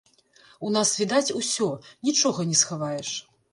[0.69, 1.69] У нас відаць усё,
[2.11, 3.15] нічога не схаваеш.